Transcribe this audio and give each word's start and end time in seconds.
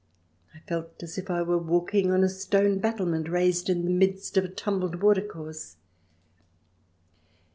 I 0.55 0.59
felt 0.67 1.03
as 1.03 1.19
if 1.19 1.29
I 1.29 1.43
were 1.43 1.59
walking 1.59 2.09
on 2.11 2.23
a 2.23 2.27
stone 2.29 2.79
battle 2.79 3.05
ment, 3.05 3.29
raised 3.29 3.69
in 3.69 3.83
the 3.85 3.91
midst 3.91 4.35
of 4.35 4.43
a 4.43 4.47
tumbled 4.49 5.03
watercourse. 5.03 5.75